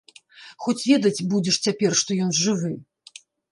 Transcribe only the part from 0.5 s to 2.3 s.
Хоць ведаць будзеш цяпер, што